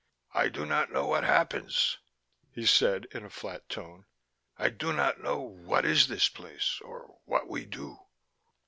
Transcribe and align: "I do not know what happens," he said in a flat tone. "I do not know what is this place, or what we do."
"I 0.33 0.49
do 0.49 0.65
not 0.65 0.91
know 0.91 1.05
what 1.05 1.23
happens," 1.23 1.99
he 2.51 2.65
said 2.65 3.05
in 3.11 3.23
a 3.23 3.29
flat 3.29 3.69
tone. 3.69 4.05
"I 4.57 4.69
do 4.69 4.91
not 4.93 5.21
know 5.21 5.39
what 5.39 5.85
is 5.85 6.07
this 6.07 6.27
place, 6.27 6.81
or 6.83 7.19
what 7.25 7.47
we 7.47 7.67
do." 7.67 7.99